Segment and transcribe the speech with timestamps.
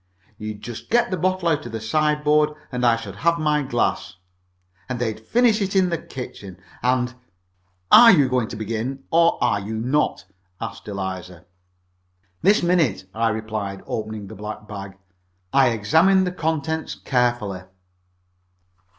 [0.39, 4.15] You'd just get the bottle out of the sideboard, and I should have my glass,
[4.89, 7.13] and they'd finish it in the kitchen, and"
[8.01, 10.25] "Are you going to begin, or are you not?"
[10.59, 11.45] asked Eliza.
[12.41, 14.97] "This minute," I replied, opening the black bag.
[15.53, 17.61] I examined the contents carefully.